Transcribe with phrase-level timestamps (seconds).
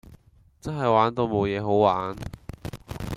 [0.59, 2.15] 真係玩到無野好玩